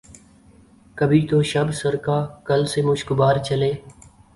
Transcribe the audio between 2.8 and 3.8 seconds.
مشکبار چلے